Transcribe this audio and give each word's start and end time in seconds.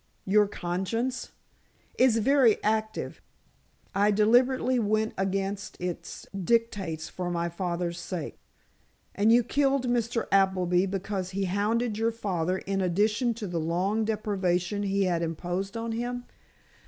"Your 0.25 0.47
conscience?" 0.47 1.29
"Is 1.99 2.17
very 2.17 2.57
active. 2.63 3.21
I 3.93 4.09
deliberately 4.09 4.79
went 4.79 5.13
against 5.15 5.79
its 5.79 6.25
dictates 6.35 7.07
for 7.07 7.29
my 7.29 7.49
father's 7.49 7.99
sake." 7.99 8.39
"And 9.13 9.31
you 9.31 9.43
killed 9.43 9.87
Mr. 9.87 10.25
Appleby 10.31 10.87
because 10.87 11.29
he 11.37 11.43
hounded 11.45 11.99
your 11.99 12.11
father 12.11 12.57
in 12.57 12.81
addition 12.81 13.35
to 13.35 13.45
the 13.45 13.59
long 13.59 14.03
deprivation 14.03 14.81
he 14.81 15.03
had 15.03 15.21
imposed 15.21 15.77
on 15.77 15.91
him?" 15.91 16.25